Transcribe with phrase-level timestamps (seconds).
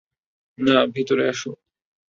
[0.57, 1.51] না, ভিতরে আসো।